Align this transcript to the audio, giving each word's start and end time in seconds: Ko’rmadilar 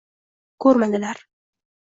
Ko’rmadilar 0.65 1.23